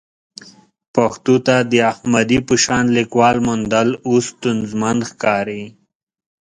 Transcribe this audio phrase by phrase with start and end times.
[0.95, 5.63] پښتو ته د احمدي په شان لیکوال موندل اوس ستونزمن ښکاري.